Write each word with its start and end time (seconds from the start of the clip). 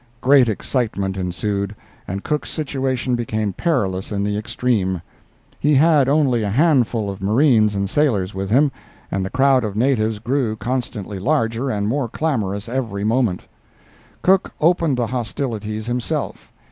Great 0.19 0.49
excitement 0.49 1.15
ensued, 1.15 1.75
and 2.07 2.23
Cook's 2.23 2.49
situation 2.49 3.13
became 3.15 3.53
perilous 3.53 4.11
in 4.11 4.23
the 4.23 4.35
extreme. 4.35 5.03
He 5.59 5.75
had 5.75 6.09
only 6.09 6.41
a 6.41 6.49
handful 6.49 7.07
of 7.07 7.21
marines 7.21 7.75
and 7.75 7.87
sailors 7.87 8.33
with 8.33 8.49
him, 8.49 8.71
and 9.11 9.23
the 9.23 9.29
crowd 9.29 9.63
of 9.63 9.75
natives 9.75 10.17
grew 10.17 10.55
constantly 10.55 11.19
larger 11.19 11.69
and 11.69 11.87
more 11.87 12.09
clamorous 12.09 12.67
every 12.67 13.03
moment. 13.03 13.41
Cook 14.23 14.53
opened 14.59 14.97
the 14.97 15.05
hostilities 15.05 15.85
himself. 15.85 16.51